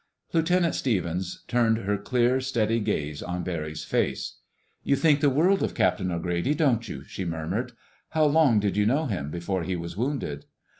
[0.33, 4.37] Lieutenant Stevens turned her clear, steady gaze on Barry's face.
[4.83, 7.73] "You think the world of Captain O'Grady, don't you?" she murmured.
[8.09, 10.45] "How long did you know him before he was wounded?"